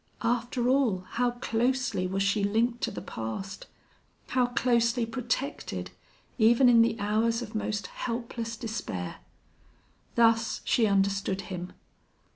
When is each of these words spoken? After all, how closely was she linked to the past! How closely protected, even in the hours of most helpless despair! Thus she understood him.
After 0.23 0.67
all, 0.67 1.01
how 1.11 1.29
closely 1.29 2.07
was 2.07 2.23
she 2.23 2.43
linked 2.43 2.81
to 2.81 2.89
the 2.89 3.03
past! 3.03 3.67
How 4.29 4.47
closely 4.47 5.05
protected, 5.05 5.91
even 6.39 6.69
in 6.69 6.81
the 6.81 6.99
hours 6.99 7.43
of 7.43 7.53
most 7.53 7.85
helpless 7.85 8.57
despair! 8.57 9.17
Thus 10.15 10.61
she 10.65 10.87
understood 10.87 11.41
him. 11.41 11.73